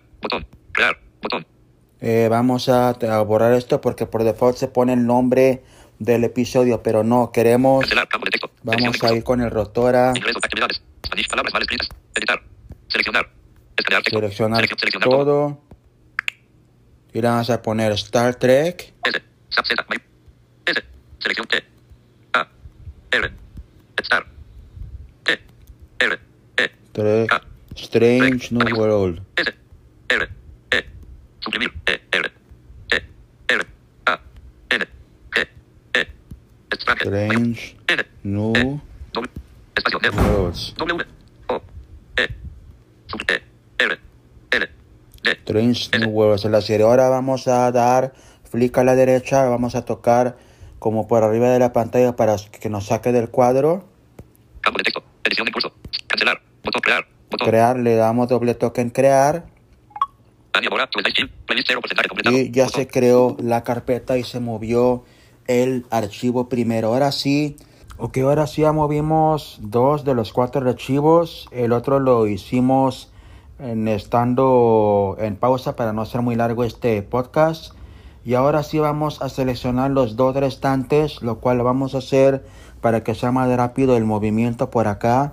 Eh, 2.13 2.27
vamos 2.29 2.69
a, 2.69 2.89
a 2.89 3.23
borrar 3.23 3.53
esto 3.53 3.81
porque 3.81 4.05
por 4.05 4.25
default 4.25 4.57
se 4.57 4.67
pone 4.67 4.93
el 4.95 5.07
nombre 5.07 5.63
del 6.01 6.25
episodio, 6.25 6.83
pero 6.83 7.05
no, 7.05 7.31
queremos... 7.31 7.83
Cancelar. 7.83 8.09
Campo 8.09 8.25
de 8.25 8.31
texto. 8.33 8.49
Edición 8.49 8.77
de 8.77 8.83
Vamos 8.99 9.05
a 9.05 9.15
ir 9.15 9.23
con 9.23 9.41
el 9.41 9.51
rotora. 9.51 10.13
Inglés. 10.17 10.35
Actividades. 10.43 10.83
Spanish. 11.07 11.29
Palabras 11.29 11.53
mal 11.55 11.63
escritas. 11.63 11.89
Editar. 12.17 12.43
Seleccionar. 12.89 13.31
Escanear 13.77 14.03
texto. 14.03 14.19
Seleccionar 14.19 14.65
Selec- 14.65 14.79
seleccionar 14.81 15.09
todo. 15.09 15.25
todo. 15.25 15.61
Y 17.13 17.21
le 17.23 17.29
vamos 17.29 17.49
a 17.51 17.63
poner 17.63 17.93
Star 17.93 18.35
Trek. 18.35 18.93
S. 19.05 19.23
Z. 19.51 19.87
My- 19.89 19.97
S. 20.67 20.83
Selección 21.21 21.47
T. 21.47 21.63
A. 22.33 22.49
R. 23.13 23.31
Star. 24.03 24.27
T. 25.23 25.39
R. 26.01 26.19
E. 26.57 26.71
Trek. 26.93 27.31
Strange 27.77 28.49
New 28.53 28.77
World. 28.77 29.23
S. 29.37 29.55
R. 30.09 30.29
E. 30.73 30.85
Suprimir. 31.41 31.73
E. 31.87 32.01
R. 32.13 32.31
T. 32.89 33.03
R. 33.49 33.67
A. 34.07 34.21
Strange 34.69 34.69
N. 34.71 34.79
New 34.79 34.87
W. 34.87 34.89
Espacio. 35.21 35.39
F. 35.93 35.97
Worlds. 35.97 35.97
W. 35.97 35.97
O. 35.97 35.99
E. 35.99 36.07
Sub 36.79 36.89
E. 36.90 36.90
R. 37.01 37.29
L. 37.29 38.07
D. 45.23 45.33
Strange 45.45 45.99
New 45.99 46.11
Worlds 46.11 46.45
en 46.45 46.53
la 46.53 46.61
serie. 46.61 46.85
Ahora 46.85 47.09
vamos 47.09 47.49
a 47.49 47.73
dar 47.73 48.13
flick 48.45 48.77
a 48.77 48.85
la 48.85 48.95
derecha. 48.95 49.49
Vamos 49.49 49.75
a 49.75 49.85
tocar 49.85 50.37
como 50.79 51.09
por 51.09 51.25
arriba 51.25 51.49
de 51.49 51.59
la 51.59 51.73
pantalla 51.73 52.17
para 52.17 52.37
que 52.61 52.69
nos 52.69 52.87
saque 52.87 53.13
del 53.13 53.31
cuadro. 53.31 53.89
Campo 54.61 54.79
de 54.79 54.85
texto. 54.85 55.03
Edición 55.25 55.47
de 55.47 55.53
curso. 55.53 55.73
Cancelar. 56.07 56.43
Botón 56.63 56.83
crear. 56.83 57.07
Botón. 57.31 57.49
Crear, 57.49 57.79
le 57.79 57.95
damos 57.95 58.29
doble 58.29 58.55
toque 58.55 58.83
en 58.83 58.91
crear. 58.91 59.47
Ania 60.53 60.69
Mora. 60.69 60.87
Tu 60.89 61.01
Style. 61.01 61.29
Playlist 61.47 61.69
0 61.69 61.81
porcentaje 61.81 62.09
completado. 62.09 62.37
Y 62.37 62.51
ya 62.51 62.69
se 62.69 62.87
creó 62.89 63.37
la 63.41 63.65
carpeta 63.65 64.19
y 64.19 64.25
se 64.25 64.41
movió 64.41 65.05
el 65.51 65.85
archivo 65.91 66.49
primero. 66.49 66.89
Ahora 66.89 67.11
sí, 67.11 67.57
ok, 67.99 68.19
ahora 68.19 68.47
sí 68.47 68.63
ya 68.63 68.73
movimos 68.73 69.59
dos 69.61 70.05
de 70.05 70.15
los 70.15 70.33
cuatro 70.33 70.69
archivos. 70.69 71.49
El 71.51 71.73
otro 71.73 71.99
lo 71.99 72.29
hicimos 72.29 73.11
en 73.59 73.89
estando 73.89 75.17
en 75.19 75.35
pausa 75.37 75.75
para 75.75 75.93
no 75.93 76.03
hacer 76.03 76.23
muy 76.23 76.37
largo 76.37 76.63
este 76.63 77.03
podcast. 77.03 77.75
Y 78.25 78.35
ahora 78.35 78.63
sí 78.63 78.79
vamos 78.79 79.23
a 79.23 79.29
seleccionar 79.29 79.91
los 79.91 80.15
dos 80.15 80.37
restantes, 80.37 81.21
lo 81.21 81.39
cual 81.39 81.59
lo 81.59 81.65
vamos 81.65 81.97
a 81.97 81.99
hacer 81.99 82.45
para 82.81 83.03
que 83.03 83.15
sea 83.15 83.33
más 83.33 83.51
rápido 83.57 83.97
el 83.97 84.05
movimiento 84.05 84.71
por 84.71 84.87
acá. 84.87 85.33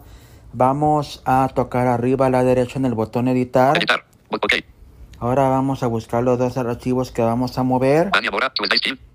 Vamos 0.53 1.21
a 1.25 1.47
tocar 1.53 1.86
arriba 1.86 2.25
a 2.25 2.29
la 2.31 2.43
derecha 2.43 2.79
en 2.79 2.86
el 2.86 2.95
botón 2.95 3.27
editar. 3.27 3.77
Editar. 3.77 4.03
Ahora 5.19 5.50
vamos 5.50 5.83
a 5.83 5.88
buscar 5.88 6.24
los 6.24 6.39
dos 6.39 6.57
archivos 6.57 7.12
que 7.12 7.21
vamos 7.21 7.57
a 7.59 7.63
mover. 7.63 8.09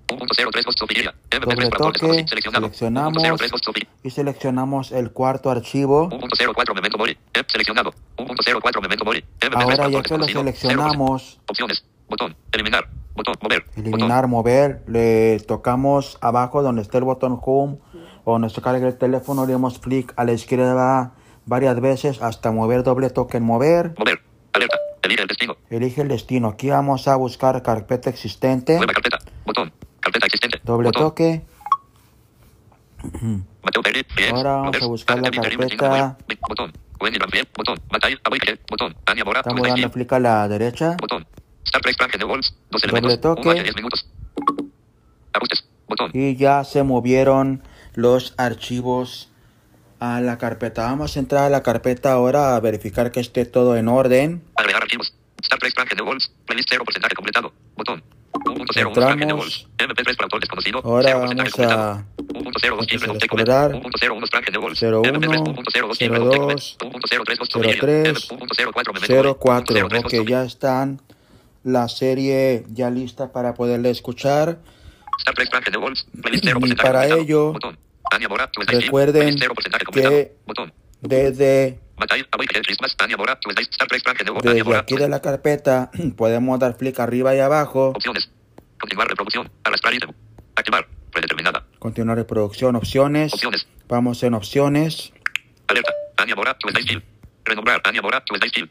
Tu 0.06 0.14
Style. 0.16 0.48
1.03 0.48 0.64
Voz 0.64 0.74
Sofilia. 0.78 1.14
Doble 1.30 1.46
MP3 1.56 1.70
para 1.70 1.92
toque, 1.92 2.24
seleccionamos 2.28 2.80
1.03 2.80 3.50
Voz 3.50 3.60
Sofilia. 3.62 3.88
y 4.02 4.10
seleccionamos 4.10 4.92
el 4.92 5.10
cuarto 5.12 5.50
archivo. 5.50 6.08
1.04 6.10 6.74
Memento 6.74 6.98
Mori. 6.98 7.16
Seleccionado. 7.46 7.92
1.04 8.16 8.82
Memento 8.82 9.04
Mori. 9.04 9.24
MP3 9.40 9.62
Ahora 9.62 9.88
ya 9.88 10.02
que 10.02 10.18
lo 10.18 10.24
seleccionamos, 10.24 11.40
Opciones. 11.48 11.84
Botón. 12.08 12.36
Eliminar. 12.52 12.88
Botón. 13.14 13.34
Mover. 13.42 13.64
eliminar, 13.76 14.26
mover, 14.26 14.82
le 14.86 15.38
tocamos 15.40 16.18
abajo 16.20 16.62
donde 16.62 16.80
está 16.82 16.98
el 16.98 17.04
botón 17.04 17.38
home 17.42 17.78
o 18.24 18.48
se 18.48 18.62
carga 18.62 18.88
el 18.88 18.96
teléfono, 18.96 19.44
le 19.46 19.52
damos 19.52 19.78
clic 19.78 20.12
a 20.16 20.24
la 20.24 20.32
izquierda 20.32 21.12
varias 21.46 21.80
veces 21.80 22.22
hasta 22.22 22.52
mover 22.52 22.82
doble 22.82 23.10
toque 23.10 23.36
en 23.36 23.44
mover. 23.44 23.94
Mover. 23.98 24.22
Alerta. 24.52 24.78
Elige 25.02 25.22
el 25.22 25.28
destino. 25.28 25.56
Elige 25.70 26.02
el 26.02 26.08
destino. 26.08 26.48
Aquí 26.48 26.70
vamos 26.70 27.08
a 27.08 27.16
buscar 27.16 27.62
carpeta 27.62 28.10
existente. 28.10 28.76
Nueva 28.76 28.92
carpeta. 28.92 29.18
Botón. 29.44 29.72
Carpeta 30.12 30.26
existente. 30.26 30.60
Doble 30.62 30.88
Botón. 30.88 31.02
toque. 31.02 31.42
Mateo 33.62 33.82
Ahora 34.32 34.52
vamos 34.56 34.82
a 34.82 34.86
buscar 34.86 35.18
la 35.20 35.30
carpeta. 35.30 36.18
Botón. 36.48 36.74
Estamos 39.36 39.68
dando 39.68 39.90
clic 39.90 40.12
a 40.12 40.20
la 40.20 40.48
derecha. 40.48 40.96
Botón. 41.00 41.26
Doble 42.90 43.16
toque. 43.18 43.48
Un 43.48 43.54
de 43.54 43.62
10 43.62 43.76
minutos. 43.76 44.06
Ajustes. 45.32 45.64
Botón. 45.88 46.10
y 46.12 46.36
ya 46.36 46.64
se 46.64 46.82
movieron 46.82 47.62
los 47.94 48.34
archivos 48.36 49.30
a 49.98 50.20
la 50.20 50.36
carpeta. 50.36 50.84
Vamos 50.84 51.16
a 51.16 51.20
entrar 51.20 51.44
a 51.44 51.48
la 51.48 51.62
carpeta 51.62 52.12
ahora 52.12 52.54
a 52.54 52.60
verificar 52.60 53.12
que 53.12 53.20
esté 53.20 53.46
todo 53.46 53.76
en 53.76 53.88
orden. 53.88 54.42
Agregar 54.56 54.82
archivos. 54.82 55.14
Playlist 56.46 56.68
0 56.70 56.84
porcentaje 56.84 57.14
completado. 57.14 57.52
Botón. 57.76 58.02
1.01 58.44 58.76
Entramos. 58.76 58.94
Frank 58.94 59.22
and 59.22 59.30
the 59.30 59.34
Wolves. 59.34 59.66
MP3 59.78 60.16
para 60.16 60.24
autor 60.26 60.40
desconocido. 60.40 60.80
Ahora 60.84 61.08
0 61.08 61.18
porcentaje 61.20 61.62
vamos 61.62 61.76
a 61.76 62.04
1.02 62.32 62.86
Children 62.86 63.10
of 63.10 63.16
a 63.16 63.18
Tecumseh. 63.18 63.42
explorar. 63.42 63.70
1.01 63.72 64.30
Frank 64.30 64.48
and 64.48 64.54
the 64.54 64.58
Wolves. 64.60 64.82
01, 64.82 65.02
MP3 65.02 65.42
1.02 65.42 65.98
Children 65.98 66.22
of 66.22 66.30
Tecumseh. 66.30 66.76
02, 66.78 66.88
1.03 66.88 67.38
Ghost 67.38 67.56
of 67.56 67.62
Virginia. 67.62 67.80
03, 67.80 68.12
1.04 68.12 68.94
Memento 68.94 69.14
Mori. 69.14 69.34
04. 69.38 69.64
1.03 69.64 70.02
Ghost 70.02 70.14
Ok, 70.14 70.28
ya 70.28 70.42
están 70.44 71.00
la 71.64 71.88
serie 71.88 72.64
ya 72.72 72.90
lista 72.90 73.32
para 73.32 73.54
poderle 73.54 73.90
escuchar. 73.90 74.58
Star 75.18 75.34
Trek 75.34 75.50
Frank 75.50 75.66
and 75.68 75.74
the 75.74 75.78
Wolves. 75.80 76.06
Playlist 76.22 76.44
0 76.44 76.58
Y 76.62 76.74
para 76.74 77.06
ello, 77.06 77.54
recuerden 78.66 79.22
Playlist 79.22 79.38
0 79.42 79.54
porcentaje 79.54 79.84
completado. 79.84 80.14
que. 80.14 80.32
Desde, 81.02 81.80
Desde 84.42 84.76
aquí 84.76 84.96
de 84.96 85.08
la 85.08 85.20
carpeta 85.20 85.90
podemos 86.16 86.58
dar 86.58 86.76
clic 86.76 86.98
arriba 87.00 87.34
y 87.34 87.40
abajo. 87.40 87.88
Opciones. 87.88 88.30
Continuar 88.78 89.08
reproducción. 89.08 89.50
Arrastrar 89.64 89.94
ítem. 89.94 90.10
Activar. 90.56 90.86
Predeterminada. 91.12 91.66
Continuar 91.78 92.16
reproducción, 92.16 92.74
opciones. 92.74 93.32
Opciones. 93.34 93.66
Vamos 93.88 94.22
en 94.22 94.34
opciones. 94.34 95.12
Alerta. 95.68 95.92
Ania 96.16 96.34
Mora. 96.34 96.56
Tu 96.58 96.68
Style. 96.68 97.02
Renombrar. 97.44 97.80
Ania 97.84 98.02
Mora. 98.02 98.24
Tu 98.24 98.34
Style. 98.36 98.70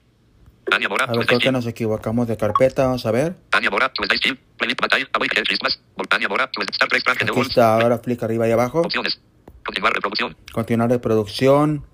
Ania 0.71 0.89
Mora. 0.89 1.05
A 1.05 1.13
ver, 1.13 1.25
creo 1.25 1.39
que 1.39 1.51
nos 1.51 1.67
equivocamos 1.67 2.27
de 2.27 2.37
carpeta. 2.37 2.85
Vamos 2.85 3.05
a 3.05 3.11
ver. 3.11 3.35
Ania 3.51 3.69
Mora. 3.69 3.91
Tu 3.93 4.03
Style. 4.03 4.37
Playlist. 4.57 4.81
Batalla. 4.81 5.07
Aboy 5.13 5.27
Christmas. 5.27 5.79
Ania 6.09 6.27
Mora. 6.27 6.49
Tu 6.51 6.61
Star 6.61 6.89
Trek 6.89 7.03
Frank 7.03 7.21
Aquí 7.21 7.41
está, 7.41 7.75
ahora 7.75 8.01
clic 8.01 8.21
arriba 8.23 8.47
y 8.47 8.51
abajo. 8.51 8.81
Opciones. 8.81 9.21
Continuar 9.63 9.93
reproducción. 9.93 10.35
Continuar 10.51 10.89
reproducción. 10.89 11.85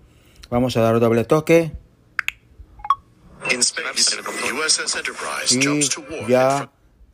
Vamos 0.49 0.77
a 0.77 0.81
dar 0.81 0.99
doble 0.99 1.25
toque. 1.25 1.73
Y 5.51 6.29
ya, 6.29 6.71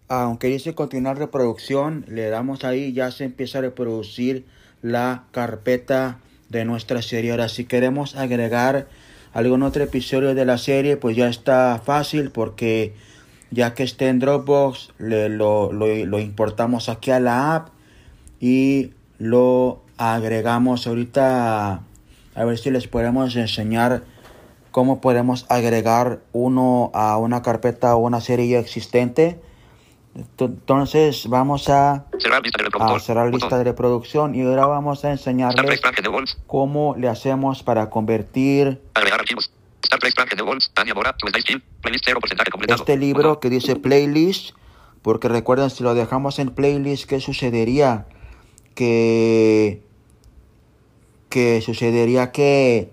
aunque 0.07 0.47
dice 0.47 0.75
continuar 0.75 1.17
reproducción, 1.17 2.05
le 2.07 2.29
damos 2.29 2.63
ahí, 2.63 2.93
ya 2.93 3.11
se 3.11 3.23
empieza 3.25 3.59
a 3.59 3.61
reproducir 3.61 4.45
la 4.81 5.23
carpeta 5.31 6.19
de 6.49 6.65
nuestra 6.65 7.01
serie. 7.01 7.31
Ahora, 7.31 7.49
si 7.49 7.65
queremos 7.65 8.15
agregar 8.15 8.87
algún 9.33 9.63
otro 9.63 9.83
episodio 9.83 10.35
de 10.35 10.45
la 10.45 10.57
serie, 10.57 10.97
pues 10.97 11.15
ya 11.15 11.27
está 11.27 11.81
fácil 11.83 12.31
porque 12.31 12.93
ya 13.49 13.73
que 13.73 13.83
esté 13.83 14.09
en 14.09 14.19
Dropbox, 14.19 14.89
le, 14.99 15.29
lo, 15.29 15.71
lo, 15.71 15.87
lo 15.87 16.19
importamos 16.19 16.89
aquí 16.89 17.11
a 17.11 17.19
la 17.19 17.55
app 17.55 17.69
y 18.39 18.91
lo 19.17 19.81
agregamos 19.97 20.85
ahorita. 20.87 21.81
A 22.35 22.45
ver 22.45 22.57
si 22.57 22.71
les 22.71 22.87
podemos 22.87 23.35
enseñar 23.35 24.03
cómo 24.71 25.01
podemos 25.01 25.45
agregar 25.49 26.19
uno 26.31 26.89
a 26.93 27.17
una 27.17 27.41
carpeta 27.43 27.95
o 27.95 27.99
una 27.99 28.21
serie 28.21 28.47
ya 28.49 28.59
existente. 28.59 29.39
Ent- 30.15 30.25
Entonces 30.39 31.27
vamos 31.27 31.69
a, 31.69 32.05
Cerrar 32.19 32.41
lista 32.43 32.63
de 32.63 32.99
cerrar 32.99 33.31
lista 33.33 33.57
de 33.57 33.63
reproducción 33.63 34.35
y 34.35 34.41
ahora 34.43 34.65
vamos 34.67 35.03
a 35.05 35.11
enseñarles 35.11 35.81
cómo 36.47 36.95
le 36.97 37.07
hacemos 37.07 37.63
para 37.63 37.89
convertir 37.89 38.81
Agregar 38.93 39.19
archivos. 39.21 39.51
Star 39.83 39.99
Trek 39.99 40.13
Frank 40.15 40.29
and 40.31 40.39
the 40.39 40.43
Wolves. 40.43 40.71
Ania 40.75 40.93
Mora. 40.95 41.15
Tu 41.17 41.27
Style. 41.27 41.61
Playlist 41.81 42.05
0 42.07 42.19
porcentaje 42.19 42.49
completado. 42.51 42.81
este 42.81 42.97
libro 42.97 43.39
que 43.39 43.49
dice 43.49 43.75
playlist, 43.75 44.55
porque 45.01 45.27
recuerden 45.27 45.69
si 45.69 45.83
lo 45.83 45.93
dejamos 45.93 46.39
en 46.39 46.49
playlist, 46.51 47.07
¿qué 47.09 47.19
sucedería? 47.19 48.05
Que, 48.75 49.81
que 51.33 51.61
sucedería 51.61 52.31
que, 52.31 52.91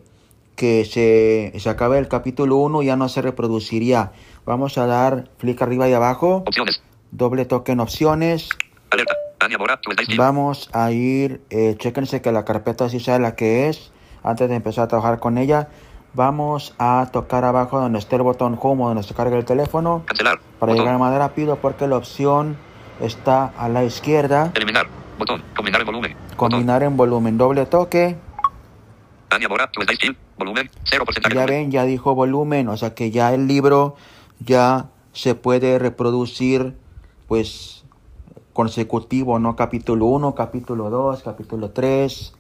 que 0.57 0.87
se, 0.87 1.53
se 1.61 1.69
acabe 1.69 1.99
el 1.99 2.09
capítulo 2.09 2.57
1 2.57 2.83
y 2.83 2.87
ya 2.87 2.97
no 2.97 3.11
se 3.11 3.21
reproduciría. 3.21 4.13
Vamos 4.47 4.79
a 4.79 4.87
dar 4.87 5.29
clic 5.37 5.61
arriba 5.61 5.91
y 5.91 5.93
abajo, 5.93 6.37
Opciones. 6.47 6.83
doble 7.11 7.45
toque 7.45 7.73
en 7.73 7.81
opciones. 7.81 8.49
Alerta. 8.89 9.13
Mora. 9.59 9.79
Vamos 10.17 10.71
a 10.73 10.91
ir, 10.91 11.43
eh, 11.51 11.75
chéquense 11.79 12.23
que 12.23 12.33
la 12.33 12.47
carpeta 12.47 12.89
sí 12.89 12.99
sea 12.99 13.19
la 13.19 13.35
que 13.37 13.69
es 13.69 13.93
antes 14.23 14.49
de 14.49 14.55
empezar 14.57 14.85
a 14.85 14.89
trabajar 14.89 15.19
con 15.19 15.37
ella. 15.37 15.69
Vamos 16.15 16.75
a 16.79 17.11
tocar 17.13 17.45
abajo 17.45 17.79
donde 17.79 17.99
esté 17.99 18.17
el 18.17 18.23
botón 18.23 18.59
home 18.61 18.85
o 18.85 18.89
donde 18.89 19.03
se 19.03 19.13
carga 19.15 19.37
el 19.37 19.45
teléfono 19.45 20.03
Cancelar. 20.07 20.39
para 20.59 20.73
Botón. 20.73 20.85
llegar 20.87 20.99
más 20.99 21.15
rápido 21.17 21.57
porque 21.57 21.87
la 21.87 21.99
opción 21.99 22.57
está 23.03 23.53
a 23.59 23.69
la 23.69 23.85
izquierda. 23.85 24.51
Eliminar. 24.55 24.87
Botón. 25.19 25.43
Combinar 25.55 25.81
en 25.83 25.87
volumen. 25.87 26.13
Botón. 26.15 26.37
Combinar 26.37 26.83
en 26.83 26.97
volumen 26.97 27.37
doble 27.39 27.67
toque. 27.67 28.17
Ania 28.17 28.17
Mora. 28.17 28.21
Tu 28.21 28.21
Style. 28.21 28.39
Volumen. 28.41 28.49
0 28.51 29.20
porcentaje 29.20 29.20
Ya 31.33 31.47
ven, 31.47 31.71
ya 31.71 31.85
dijo 31.85 32.15
volumen, 32.15 32.69
o 32.69 32.77
sea 32.77 32.95
que 32.95 33.11
ya 33.11 33.33
el 33.33 33.47
libro 33.47 33.97
ya 34.41 34.91
se 35.13 35.35
puede 35.35 35.79
reproducir 35.79 36.75
pues 37.29 37.85
consecutivo, 38.53 39.39
¿no? 39.39 39.57
Capítulo 39.57 40.07
1, 40.07 40.35
capítulo 40.35 40.91
2, 40.91 41.23
capítulo 41.23 41.71
3. 41.71 42.35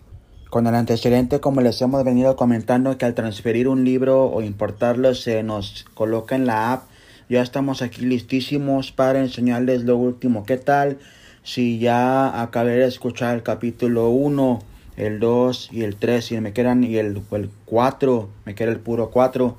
Con 0.51 0.67
el 0.67 0.75
antecedente, 0.75 1.39
como 1.39 1.61
les 1.61 1.81
hemos 1.81 2.03
venido 2.03 2.35
comentando, 2.35 2.99
que 2.99 3.05
al 3.05 3.15
transferir 3.15 3.69
un 3.69 3.85
libro 3.85 4.25
o 4.25 4.43
importarlo 4.43 5.15
se 5.15 5.45
nos 5.45 5.87
coloca 5.95 6.35
en 6.35 6.47
la 6.47 6.73
app. 6.73 6.83
Ya 7.29 7.41
estamos 7.41 7.83
aquí 7.83 8.05
listísimos 8.05 8.91
para 8.91 9.21
enseñarles 9.21 9.85
lo 9.85 9.97
último. 9.97 10.45
¿Qué 10.45 10.57
tal? 10.57 10.99
Si 11.45 11.79
ya 11.79 12.43
acabé 12.43 12.73
de 12.73 12.87
escuchar 12.87 13.37
el 13.37 13.45
capítulo 13.45 14.09
1, 14.09 14.61
el 14.97 15.21
2 15.21 15.71
y 15.73 15.83
el 15.83 15.97
3 15.97 16.33
y 16.33 16.41
me 16.41 16.53
quedan 16.53 16.85
y 16.85 16.97
el, 16.97 17.23
el 17.31 17.51
4, 17.65 18.29
me 18.45 18.55
queda 18.55 18.71
el 18.71 18.81
puro 18.81 19.11
4. 19.11 19.57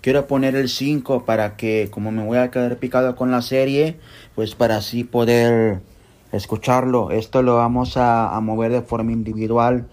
Quiero 0.00 0.26
poner 0.26 0.56
el 0.56 0.68
5 0.68 1.24
para 1.24 1.56
que 1.56 1.88
como 1.90 2.10
me 2.10 2.24
voy 2.24 2.38
a 2.38 2.50
quedar 2.50 2.78
picado 2.78 3.16
con 3.16 3.30
la 3.30 3.42
serie, 3.42 3.98
pues 4.34 4.54
para 4.54 4.76
así 4.76 5.04
poder 5.04 5.80
escucharlo. 6.32 7.10
Esto 7.10 7.42
lo 7.42 7.56
vamos 7.56 7.96
a, 7.96 8.38
mover 8.40 8.72
de 8.72 8.82
forma 8.82 9.12
individual. 9.12 9.88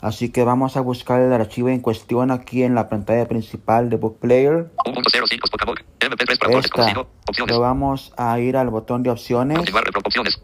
Así 0.00 0.30
que 0.30 0.44
vamos 0.44 0.76
a 0.76 0.80
buscar 0.80 1.20
el 1.20 1.32
archivo 1.32 1.68
en 1.68 1.80
cuestión 1.80 2.30
aquí 2.30 2.62
en 2.62 2.74
la 2.74 2.88
pantalla 2.88 3.26
principal 3.28 3.90
de 3.90 3.96
Book 3.96 4.18
Player. 4.18 4.70
1.05 4.86 5.50
Pocabook. 5.50 5.89
MP3 6.10 6.38
para 6.38 6.50
todo 6.50 6.60
Esta. 6.60 7.46
Lo 7.46 7.60
vamos 7.60 8.12
a 8.16 8.38
ir 8.38 8.56
al 8.56 8.70
botón 8.70 9.02
de 9.02 9.10
opciones. 9.10 9.72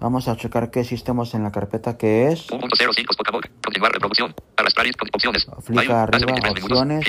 Vamos 0.00 0.28
a 0.28 0.36
checar 0.36 0.70
qué 0.70 0.84
sistema 0.84 1.24
en 1.32 1.42
la 1.42 1.52
carpeta 1.52 1.96
que 1.96 2.28
es. 2.28 2.48
1.05 2.50 3.16
Pocabook. 3.16 3.46
Continuar 3.64 3.92
reproducción. 3.92 4.34
Arrastrar 4.56 4.86
opciones. 5.14 5.46
Flica 5.62 6.02
arriba, 6.02 6.32
23 6.32 6.54
minutos. 6.54 6.62
opciones. 6.64 7.06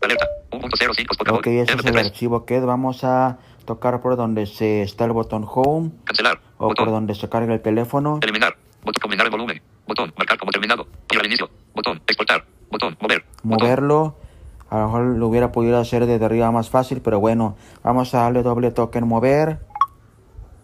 Alerta. 0.00 0.26
1.05 0.50 1.16
Pocabook. 1.18 1.40
Ok, 1.40 1.46
ese 1.48 1.62
es 1.62 1.84
el 1.84 1.92
MP3. 1.94 2.06
archivo 2.06 2.44
que. 2.44 2.60
Vamos 2.60 3.04
a 3.04 3.38
tocar 3.64 4.00
por 4.00 4.16
donde 4.16 4.46
se 4.46 4.82
está 4.82 5.04
el 5.04 5.12
botón 5.12 5.46
Home 5.48 5.90
Cancelar. 6.04 6.40
o 6.58 6.72
por 6.74 6.90
donde 6.90 7.14
se 7.14 7.28
carga 7.28 7.54
el 7.54 7.60
teléfono. 7.60 8.18
Eliminar. 8.22 8.56
Botón. 8.82 9.00
Combinar 9.02 9.26
el 9.26 9.30
volumen. 9.30 9.62
Botón. 9.86 10.12
Marcar 10.16 10.38
como 10.38 10.52
terminado. 10.52 10.86
Ir 11.12 11.18
al 11.20 11.26
inicio. 11.26 11.50
Botón. 11.74 12.00
Exportar. 12.06 12.44
Botón. 12.70 12.96
Mover. 13.00 13.24
Botón. 13.42 14.27
A 14.70 14.78
lo 14.78 14.84
mejor 14.86 15.02
lo 15.16 15.28
hubiera 15.28 15.50
podido 15.52 15.78
hacer 15.78 16.04
desde 16.06 16.24
arriba 16.24 16.50
más 16.50 16.68
fácil, 16.70 17.00
pero 17.00 17.20
bueno, 17.20 17.56
vamos 17.82 18.14
a 18.14 18.22
darle 18.22 18.42
doble 18.42 18.70
toque 18.70 18.98
en 18.98 19.06
mover. 19.08 19.58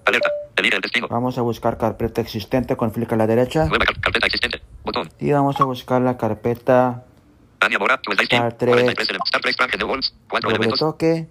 Alerta. 0.05 0.29
Elige 0.57 0.77
el 0.77 0.83
destino. 0.83 1.09
Vamos 1.09 1.39
a 1.39 1.43
buscar 1.43 1.79
carpeta 1.79 2.21
existente 2.21 2.77
con 2.77 2.91
clic 2.91 3.11
a 3.13 3.17
la 3.17 3.27
derecha. 3.27 3.65
Nueva 3.67 3.85
car- 3.87 4.01
carpeta 4.01 4.27
existente. 4.27 4.63
Botón. 4.85 5.09
Y 5.19 5.33
vamos 5.33 5.59
a 5.61 5.65
buscar 5.65 6.03
la 6.03 6.17
carpeta 6.17 7.05
Star 7.61 8.53
Trek. 8.53 8.75
43 8.75 9.09
ele- 9.11 9.19
Star 9.25 9.41
Trek 9.41 9.57
Frank 9.57 9.77
New 9.79 9.89
Worlds. 9.89 10.15
Cuatro 10.29 10.51
doble 10.51 10.57
elementos. 10.67 10.79
toque. 10.79 11.29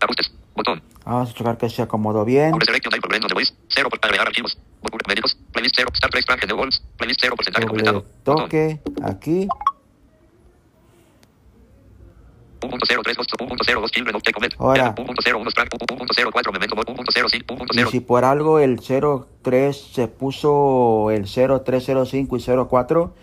Ajustes. 0.00 0.32
Botón. 0.54 0.82
Vamos 1.04 1.30
a 1.30 1.34
checar 1.34 1.58
que 1.58 1.68
se 1.68 1.82
acomodó 1.82 2.24
bien. 2.24 2.52
De. 2.52 3.52
Cero 3.68 3.88
por 3.90 3.98
agregar 4.02 4.28
archivos. 4.28 4.56
Médicos. 5.08 5.36
Playlist. 5.52 5.78
Star. 5.78 6.08
Playlist 6.96 7.26
porcentaje 7.36 7.66
completado. 7.66 8.04
Toque 8.22 8.80
aquí. 9.02 9.48
Ahora. 14.58 14.94
1.01 14.94 15.52
Frank. 15.54 15.70
1.04 15.70 16.52
Memento. 16.52 16.76
1.05. 16.76 17.66
Y 17.72 17.90
si 17.90 17.98
1.0. 18.00 18.06
por 18.06 18.24
algo 18.24 18.58
el 18.58 18.80
03 18.80 19.76
se 19.92 20.08
puso 20.08 21.10
el 21.10 21.24
0305 21.26 22.36
y 22.36 22.40
04, 22.68 23.14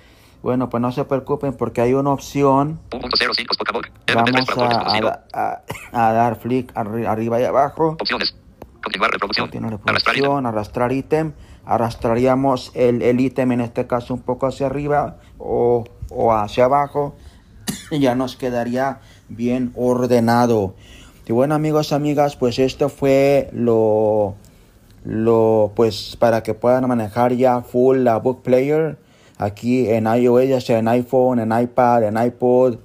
bueno, 0.43 0.69
pues 0.69 0.81
no 0.81 0.91
se 0.91 1.03
preocupen 1.05 1.53
porque 1.53 1.81
hay 1.81 1.93
una 1.93 2.11
opción. 2.11 2.79
1.05 2.91 3.57
Pocabook. 3.57 3.87
Vamos 4.13 4.29
MP3 4.31 4.55
para 4.55 4.99
todo 4.99 5.09
a, 5.09 5.23
a- 5.33 5.61
a- 6.09 6.13
dar 6.13 6.35
flick 6.39 6.73
arri- 6.73 7.07
arriba 7.07 7.39
y 7.39 7.43
abajo. 7.45 7.97
Opciones. 7.99 8.35
Continuar 8.83 9.11
reproducción. 9.11 9.49
Tiene 9.51 9.67
Arrastrar 9.67 9.91
ítem. 9.93 10.03
reproducción, 10.07 10.45
arrastrar 10.47 10.91
ítem. 10.91 11.33
Arrastraríamos 11.65 12.71
el 12.73 13.03
el 13.03 13.19
ítem 13.19 13.51
en 13.51 13.61
este 13.61 13.85
caso 13.85 14.13
un 14.15 14.21
poco 14.23 14.47
hacia 14.47 14.65
arriba 14.65 15.17
o, 15.37 15.83
o 16.09 16.33
hacia 16.33 16.65
abajo. 16.65 17.15
Y 17.91 17.99
ya 17.99 18.15
nos 18.15 18.35
quedaría 18.35 18.99
bien 19.35 19.71
ordenado. 19.75 20.73
Y 21.27 21.33
bueno 21.33 21.55
amigos, 21.55 21.93
amigas, 21.93 22.35
pues 22.35 22.59
esto 22.59 22.89
fue 22.89 23.49
lo, 23.53 24.35
lo 25.05 25.71
pues 25.75 26.17
para 26.19 26.43
que 26.43 26.53
puedan 26.53 26.87
manejar 26.87 27.33
ya 27.33 27.61
full 27.61 27.99
la 27.99 28.17
Book 28.17 28.41
Player 28.43 28.97
aquí 29.37 29.89
en 29.89 30.05
iOS, 30.05 30.47
ya 30.47 30.61
sea 30.61 30.79
en 30.79 30.87
iPhone, 30.87 31.39
en 31.39 31.51
iPad, 31.57 32.03
en 32.03 32.17
iPod 32.17 32.77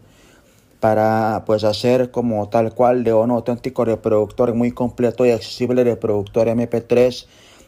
para 0.81 1.43
pues 1.47 1.65
hacer 1.65 2.11
como 2.11 2.49
tal 2.49 2.73
cual 2.73 3.03
de 3.03 3.13
un 3.13 3.31
auténtico 3.31 3.85
reproductor 3.85 4.55
muy 4.55 4.73
completo 4.73 5.27
y 5.27 5.31
accesible 5.31 5.83
reproductor 5.85 6.47
MP3 6.47 7.27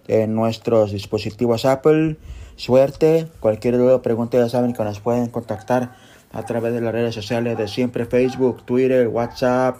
en 0.09 0.35
nuestros 0.35 0.93
dispositivos 0.93 1.65
Apple. 1.65 2.17
Suerte, 2.57 3.29
cualquier 3.41 3.79
duda 3.79 3.97
o 3.97 4.03
pregunta 4.03 4.39
ya 4.39 4.49
saben 4.49 4.73
que 4.73 4.85
nos 4.85 5.01
pueden 5.01 5.29
contactar 5.29 5.97
a 6.33 6.43
través 6.45 6.73
de 6.75 6.81
las 6.81 6.93
redes 6.93 7.15
sociales 7.15 7.57
de 7.57 7.69
siempre 7.69 8.05
Facebook, 8.05 8.65
Twitter, 8.65 9.09
WhatsApp, 9.09 9.79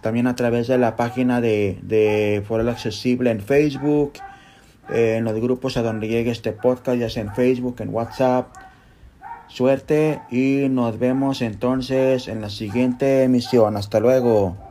también 0.00 0.26
a 0.26 0.34
través 0.34 0.66
de 0.68 0.78
la 0.78 0.96
página 0.96 1.40
de, 1.40 1.78
de 1.82 2.42
Foro 2.46 2.68
Accesible 2.68 3.30
en 3.30 3.40
Facebook, 3.40 4.14
eh, 4.90 5.16
en 5.18 5.24
los 5.24 5.34
grupos 5.34 5.76
a 5.76 5.82
donde 5.82 6.08
llegue 6.08 6.30
este 6.30 6.52
podcast, 6.52 6.98
ya 6.98 7.10
sea 7.10 7.22
en 7.22 7.34
Facebook, 7.34 7.76
en 7.80 7.94
WhatsApp. 7.94 8.48
Suerte 9.48 10.20
y 10.30 10.68
nos 10.70 10.98
vemos 10.98 11.42
entonces 11.42 12.28
en 12.28 12.40
la 12.40 12.50
siguiente 12.50 13.24
emisión. 13.24 13.76
Hasta 13.76 13.98
luego. 13.98 14.69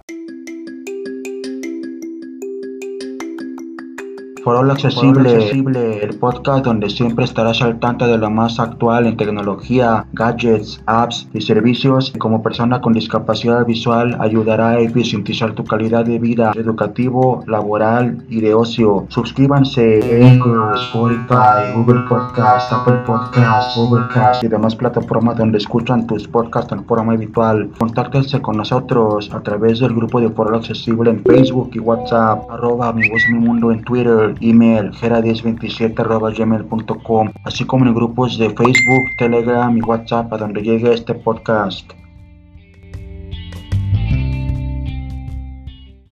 Foro 4.43 4.59
Accesible, 4.71 6.03
el 6.03 6.17
podcast 6.17 6.63
donde 6.65 6.89
siempre 6.89 7.25
estarás 7.25 7.61
al 7.61 7.79
tanto 7.79 8.07
de 8.07 8.17
lo 8.17 8.29
más 8.29 8.59
actual 8.59 9.05
en 9.05 9.17
tecnología, 9.17 10.05
gadgets, 10.13 10.81
apps 10.85 11.27
y 11.33 11.41
servicios. 11.41 12.13
Como 12.17 12.41
persona 12.41 12.79
con 12.81 12.93
discapacidad 12.93 13.65
visual, 13.65 14.17
ayudará 14.19 14.69
a 14.69 14.79
eficientizar 14.79 15.53
tu 15.53 15.63
calidad 15.63 16.05
de 16.05 16.19
vida, 16.19 16.51
educativo, 16.55 17.43
laboral 17.47 18.23
y 18.29 18.41
de 18.41 18.53
ocio. 18.53 19.05
Suscríbanse 19.09 20.21
en 20.21 20.41
Spotify, 20.75 21.73
Google 21.75 22.01
Podcast, 22.07 22.71
Apple 22.71 23.01
Podcast, 23.05 23.77
Overcast 23.77 24.43
y 24.43 24.47
demás 24.47 24.75
plataformas 24.75 25.37
donde 25.37 25.57
escuchan 25.57 26.07
tus 26.07 26.27
podcasts 26.27 26.71
en 26.71 26.85
forma 26.85 27.13
habitual. 27.13 27.69
Contáctense 27.77 28.41
con 28.41 28.57
nosotros 28.57 29.29
a 29.33 29.41
través 29.41 29.79
del 29.79 29.93
grupo 29.93 30.21
de 30.21 30.29
Foro 30.29 30.55
Accesible 30.55 31.09
en 31.09 31.23
Facebook 31.23 31.71
y 31.73 31.79
WhatsApp, 31.79 32.49
arroba 32.49 32.93
mi 32.93 33.09
voz 33.09 33.21
mi 33.31 33.39
mundo 33.39 33.71
en 33.71 33.83
Twitter, 33.83 34.28
email 34.41 34.91
gera1027 34.91 35.99
arroba 35.99 36.31
gmail.com, 36.31 37.31
así 37.43 37.65
como 37.65 37.85
en 37.85 37.93
grupos 37.93 38.37
de 38.37 38.49
Facebook, 38.49 39.05
Telegram 39.17 39.75
y 39.75 39.81
WhatsApp 39.81 40.31
a 40.33 40.37
donde 40.37 40.61
llegue 40.61 40.93
este 40.93 41.15
podcast. 41.15 41.91